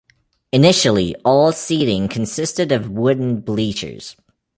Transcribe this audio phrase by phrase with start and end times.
[0.51, 4.15] Initially, all seating consisted of wooden bleachers.